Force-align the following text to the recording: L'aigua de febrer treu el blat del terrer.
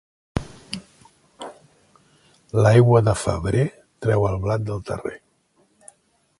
L'aigua 2.63 3.03
de 3.11 3.15
febrer 3.27 3.69
treu 4.07 4.29
el 4.31 4.41
blat 4.47 4.69
del 4.71 4.85
terrer. 4.91 5.17